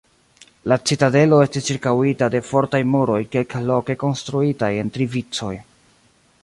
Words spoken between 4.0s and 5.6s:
konstruitaj en tri vicoj.